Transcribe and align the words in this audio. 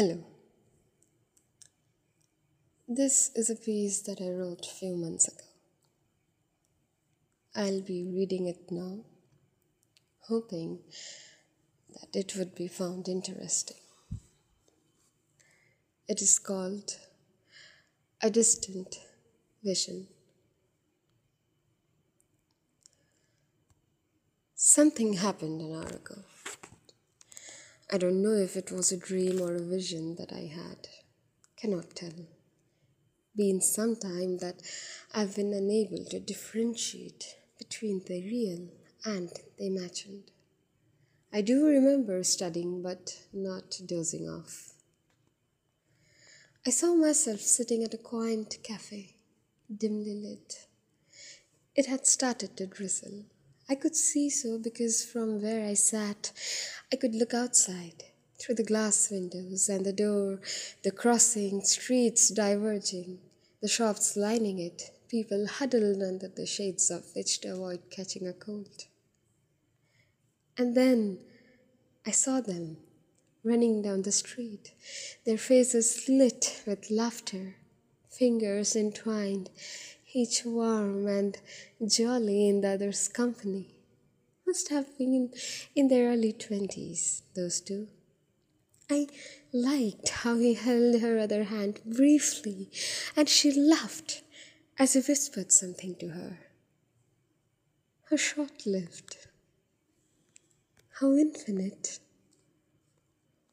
Hello. 0.00 0.24
This 2.88 3.30
is 3.34 3.50
a 3.50 3.54
piece 3.54 4.00
that 4.06 4.18
I 4.18 4.30
wrote 4.30 4.64
a 4.64 4.74
few 4.74 4.96
months 4.96 5.28
ago. 5.28 5.44
I'll 7.54 7.82
be 7.82 8.10
reading 8.10 8.46
it 8.46 8.70
now, 8.70 9.00
hoping 10.26 10.78
that 11.92 12.18
it 12.18 12.34
would 12.34 12.54
be 12.54 12.66
found 12.66 13.08
interesting. 13.08 13.76
It 16.08 16.22
is 16.22 16.38
called 16.38 16.96
A 18.22 18.30
Distant 18.30 19.00
Vision. 19.62 20.06
Something 24.54 25.12
happened 25.12 25.60
an 25.60 25.74
hour 25.74 25.96
ago. 26.02 26.22
I 27.92 27.98
don't 27.98 28.22
know 28.22 28.34
if 28.34 28.56
it 28.56 28.70
was 28.70 28.92
a 28.92 28.96
dream 28.96 29.40
or 29.40 29.56
a 29.56 29.60
vision 29.60 30.14
that 30.14 30.32
I 30.32 30.46
had. 30.46 30.86
Cannot 31.56 31.96
tell. 31.96 32.26
Been 33.34 33.60
some 33.60 33.96
time 33.96 34.38
that 34.38 34.62
I've 35.12 35.34
been 35.34 35.52
unable 35.52 36.04
to 36.10 36.20
differentiate 36.20 37.34
between 37.58 38.02
the 38.06 38.22
real 38.22 38.68
and 39.04 39.28
the 39.58 39.66
imagined. 39.66 40.30
I 41.32 41.40
do 41.40 41.66
remember 41.66 42.22
studying 42.22 42.80
but 42.80 43.22
not 43.32 43.80
dozing 43.84 44.28
off. 44.28 44.74
I 46.64 46.70
saw 46.70 46.94
myself 46.94 47.40
sitting 47.40 47.82
at 47.82 47.94
a 47.94 47.98
quaint 47.98 48.58
cafe, 48.62 49.16
dimly 49.68 50.14
lit. 50.14 50.68
It 51.74 51.86
had 51.86 52.06
started 52.06 52.56
to 52.56 52.66
drizzle. 52.66 53.24
I 53.70 53.76
could 53.76 53.94
see 53.94 54.30
so 54.30 54.58
because 54.58 55.04
from 55.04 55.40
where 55.40 55.64
I 55.64 55.74
sat, 55.74 56.32
I 56.92 56.96
could 56.96 57.14
look 57.14 57.32
outside 57.32 58.02
through 58.36 58.56
the 58.56 58.64
glass 58.64 59.12
windows 59.12 59.68
and 59.68 59.86
the 59.86 59.92
door, 59.92 60.40
the 60.82 60.90
crossing, 60.90 61.60
streets 61.62 62.30
diverging, 62.30 63.20
the 63.62 63.68
shops 63.68 64.16
lining 64.16 64.58
it, 64.58 64.90
people 65.08 65.46
huddled 65.46 66.02
under 66.02 66.26
the 66.26 66.46
shades 66.46 66.90
of 66.90 67.04
which 67.14 67.40
to 67.42 67.52
avoid 67.52 67.78
catching 67.90 68.26
a 68.26 68.32
cold. 68.32 68.86
And 70.58 70.76
then 70.76 71.18
I 72.04 72.10
saw 72.10 72.40
them 72.40 72.78
running 73.44 73.82
down 73.82 74.02
the 74.02 74.10
street, 74.10 74.72
their 75.24 75.38
faces 75.38 76.08
lit 76.08 76.60
with 76.66 76.90
laughter, 76.90 77.54
fingers 78.08 78.74
entwined, 78.74 79.48
each 80.12 80.44
warm 80.44 81.06
and 81.06 81.38
jolly 81.86 82.48
in 82.48 82.60
the 82.60 82.70
other's 82.70 83.08
company. 83.08 83.68
Must 84.46 84.68
have 84.70 84.98
been 84.98 85.32
in 85.76 85.88
their 85.88 86.10
early 86.10 86.32
twenties, 86.32 87.22
those 87.36 87.60
two. 87.60 87.88
I 88.90 89.06
liked 89.52 90.08
how 90.08 90.38
he 90.38 90.54
held 90.54 91.00
her 91.00 91.18
other 91.18 91.44
hand 91.44 91.80
briefly, 91.84 92.70
and 93.14 93.28
she 93.28 93.52
laughed 93.52 94.22
as 94.78 94.94
he 94.94 95.00
whispered 95.00 95.52
something 95.52 95.94
to 95.96 96.08
her. 96.08 96.38
How 98.08 98.16
short 98.16 98.66
lived, 98.66 99.16
how 100.98 101.12
infinite. 101.12 102.00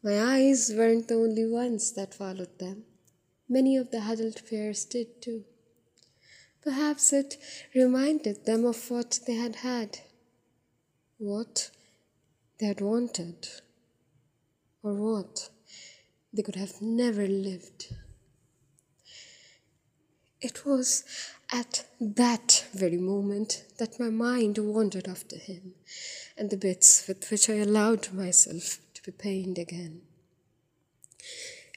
My 0.03 0.19
eyes 0.19 0.72
weren't 0.75 1.08
the 1.08 1.16
only 1.16 1.45
ones 1.45 1.91
that 1.91 2.16
followed 2.16 2.58
them. 2.58 2.85
Many 3.47 3.78
of 3.78 3.91
the 3.91 4.02
huddled 4.02 4.41
pairs 4.50 4.83
did 4.85 5.22
too. 5.22 5.44
Perhaps 6.68 7.14
it 7.14 7.38
reminded 7.73 8.44
them 8.44 8.66
of 8.66 8.92
what 8.92 9.22
they 9.26 9.36
had 9.36 9.56
had, 9.56 10.00
what 11.18 11.72
they 12.59 12.66
had 12.66 12.82
wanted, 12.82 13.48
or 14.84 14.94
what 14.94 15.50
they 16.34 16.42
could 16.42 16.58
have 16.58 16.82
never 16.82 17.26
lived. 17.26 17.96
It 20.42 20.66
was 20.66 21.06
at 21.54 21.86
that 22.02 22.66
very 22.74 22.97
moment 22.97 23.64
that 23.78 23.97
my 23.97 24.09
mind 24.09 24.58
wandered 24.58 25.08
after 25.08 25.38
him 25.38 25.74
and 26.38 26.50
the 26.50 26.58
bits 26.58 27.08
with 27.08 27.31
which 27.31 27.50
I 27.50 27.59
allowed 27.59 28.12
myself 28.12 28.80
to 28.96 29.03
be 29.03 29.14
pained 29.14 29.58
again. 29.58 30.02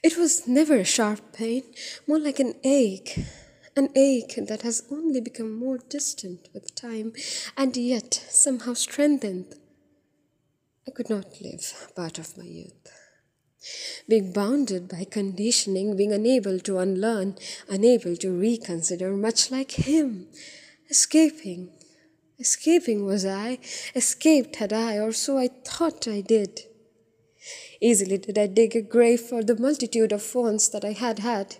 It 0.03 0.17
was 0.17 0.49
never 0.49 0.75
a 0.75 0.83
sharp 0.83 1.31
pain, 1.31 1.63
more 2.07 2.19
like 2.19 2.41
an 2.41 2.55
ache 2.65 3.17
an 3.75 3.89
ache 3.95 4.37
that 4.47 4.61
has 4.63 4.83
only 4.91 5.21
become 5.21 5.51
more 5.53 5.77
distant 5.77 6.49
with 6.53 6.75
time 6.75 7.13
and 7.55 7.75
yet 7.77 8.13
somehow 8.29 8.73
strengthened. 8.73 9.55
I 10.87 10.91
could 10.91 11.09
not 11.09 11.41
live 11.41 11.91
part 11.95 12.19
of 12.19 12.37
my 12.37 12.45
youth. 12.45 12.91
Being 14.09 14.33
bounded 14.33 14.89
by 14.89 15.05
conditioning, 15.09 15.95
being 15.95 16.11
unable 16.11 16.59
to 16.59 16.79
unlearn, 16.79 17.37
unable 17.69 18.15
to 18.17 18.31
reconsider, 18.31 19.15
much 19.15 19.51
like 19.51 19.71
him, 19.71 20.27
escaping. 20.89 21.69
Escaping 22.39 23.05
was 23.05 23.23
I, 23.23 23.59
escaped 23.95 24.55
had 24.55 24.73
I, 24.73 24.97
or 24.97 25.11
so 25.11 25.37
I 25.37 25.47
thought 25.47 26.07
I 26.07 26.21
did. 26.21 26.61
Easily 27.83 28.19
did 28.19 28.37
I 28.37 28.45
dig 28.45 28.75
a 28.75 28.81
grave 28.83 29.21
for 29.21 29.43
the 29.43 29.59
multitude 29.59 30.11
of 30.11 30.35
wants 30.35 30.69
that 30.69 30.85
I 30.85 30.91
had 30.91 31.17
had, 31.17 31.55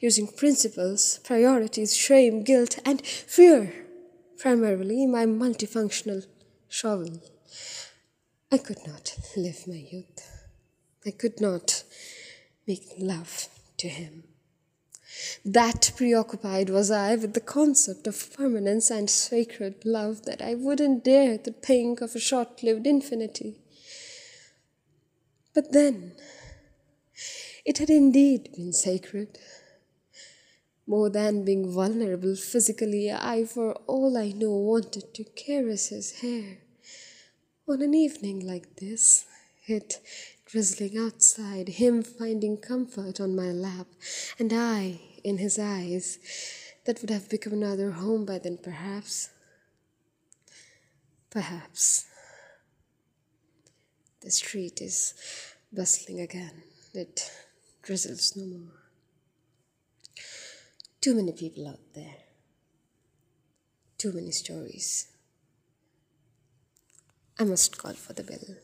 using 0.00 0.26
principles, 0.26 1.20
priorities, 1.22 1.94
shame, 1.94 2.44
guilt, 2.44 2.78
and 2.86 3.04
fear, 3.06 3.74
primarily 4.38 5.04
my 5.04 5.26
multifunctional 5.26 6.24
shovel. 6.66 7.20
I 8.50 8.56
could 8.56 8.78
not 8.86 9.18
live 9.36 9.68
my 9.68 9.86
youth. 9.92 10.46
I 11.04 11.10
could 11.10 11.42
not 11.42 11.84
make 12.66 12.94
love 12.98 13.48
to 13.76 13.88
him. 13.88 14.24
That 15.44 15.92
preoccupied 15.94 16.70
was 16.70 16.90
I 16.90 17.16
with 17.16 17.34
the 17.34 17.40
concept 17.40 18.06
of 18.06 18.32
permanence 18.34 18.90
and 18.90 19.10
sacred 19.10 19.84
love 19.84 20.24
that 20.24 20.40
I 20.40 20.54
wouldn't 20.54 21.04
dare 21.04 21.36
to 21.38 21.52
think 21.52 22.00
of 22.00 22.14
a 22.14 22.18
short 22.18 22.62
lived 22.62 22.86
infinity. 22.86 23.60
But 25.56 25.72
then, 25.72 26.12
it 27.64 27.78
had 27.78 27.88
indeed 27.88 28.52
been 28.54 28.74
sacred. 28.74 29.38
More 30.86 31.08
than 31.08 31.46
being 31.46 31.72
vulnerable 31.72 32.36
physically, 32.36 33.10
I, 33.10 33.46
for 33.46 33.72
all 33.86 34.18
I 34.18 34.32
know, 34.32 34.50
wanted 34.50 35.14
to 35.14 35.24
caress 35.24 35.88
his 35.88 36.20
hair. 36.20 36.58
On 37.66 37.80
an 37.80 37.94
evening 37.94 38.46
like 38.46 38.76
this, 38.76 39.24
it 39.66 39.98
drizzling 40.44 40.98
outside, 40.98 41.68
him 41.68 42.02
finding 42.02 42.58
comfort 42.58 43.18
on 43.18 43.34
my 43.34 43.50
lap, 43.50 43.86
and 44.38 44.52
I 44.52 45.00
in 45.24 45.38
his 45.38 45.58
eyes, 45.58 46.18
that 46.84 47.00
would 47.00 47.10
have 47.10 47.30
become 47.30 47.54
another 47.54 47.92
home 47.92 48.26
by 48.26 48.38
then, 48.38 48.58
perhaps. 48.62 49.30
Perhaps. 51.30 52.04
The 54.26 54.32
street 54.32 54.82
is 54.82 55.14
bustling 55.72 56.18
again. 56.18 56.64
It 56.92 57.30
drizzles 57.80 58.34
no 58.34 58.44
more. 58.44 58.82
Too 61.00 61.14
many 61.14 61.30
people 61.30 61.68
out 61.68 61.94
there. 61.94 62.16
Too 63.98 64.10
many 64.10 64.32
stories. 64.32 65.06
I 67.38 67.44
must 67.44 67.78
call 67.78 67.92
for 67.92 68.14
the 68.14 68.24
bill. 68.24 68.56